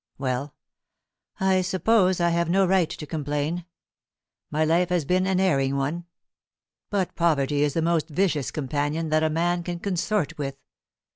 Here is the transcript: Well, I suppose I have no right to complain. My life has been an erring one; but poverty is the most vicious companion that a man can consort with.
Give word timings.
Well, 0.17 0.55
I 1.39 1.61
suppose 1.61 2.19
I 2.19 2.29
have 2.29 2.49
no 2.49 2.65
right 2.65 2.89
to 2.89 3.05
complain. 3.05 3.65
My 4.49 4.65
life 4.65 4.89
has 4.89 5.05
been 5.05 5.27
an 5.27 5.39
erring 5.39 5.75
one; 5.77 6.07
but 6.89 7.13
poverty 7.13 7.61
is 7.61 7.75
the 7.75 7.83
most 7.83 8.09
vicious 8.09 8.49
companion 8.49 9.09
that 9.09 9.21
a 9.21 9.29
man 9.29 9.61
can 9.61 9.77
consort 9.79 10.39
with. 10.39 10.57